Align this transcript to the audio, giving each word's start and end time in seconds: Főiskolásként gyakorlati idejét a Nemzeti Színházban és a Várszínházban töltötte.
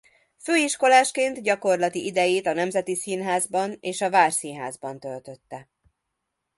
Főiskolásként 0.37 1.43
gyakorlati 1.43 2.05
idejét 2.05 2.47
a 2.47 2.53
Nemzeti 2.53 2.95
Színházban 2.95 3.77
és 3.79 4.01
a 4.01 4.09
Várszínházban 4.09 4.99
töltötte. 4.99 5.69